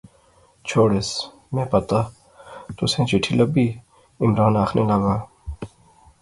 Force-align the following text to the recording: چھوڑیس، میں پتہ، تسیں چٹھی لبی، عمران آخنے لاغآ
چھوڑیس، 0.67 1.09
میں 1.53 1.65
پتہ، 1.73 1.99
تسیں 2.75 3.05
چٹھی 3.09 3.33
لبی، 3.39 3.67
عمران 4.23 4.53
آخنے 4.63 4.83
لاغآ 4.89 5.15